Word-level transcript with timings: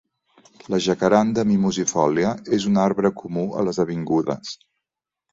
La 0.73 0.77
"Jacaranda 0.83 1.43
mimosifolia" 1.49 2.31
és 2.57 2.65
un 2.69 2.79
arbre 2.85 3.11
comú 3.19 3.43
a 3.59 3.67
les 3.67 3.79
avingudes. 3.85 4.55